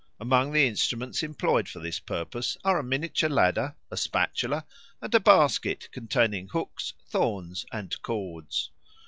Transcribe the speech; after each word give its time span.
Among 0.19 0.51
the 0.51 0.65
instruments 0.65 1.21
employed 1.21 1.69
for 1.69 1.77
this 1.77 1.99
purpose 1.99 2.57
are 2.63 2.79
a 2.79 2.83
miniature 2.83 3.29
ladder, 3.29 3.75
a 3.91 3.97
spatula, 3.97 4.65
and 4.99 5.13
a 5.13 5.19
basket 5.19 5.89
containing 5.91 6.47
hooks, 6.47 6.93
thorns, 7.07 7.67
and 7.71 8.01
cords. 8.01 8.71